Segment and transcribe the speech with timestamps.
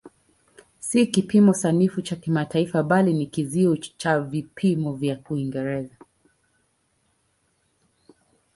[0.79, 5.95] Si kipimo sanifu cha kimataifa bali ni kizio cha vipimo vya Uingereza.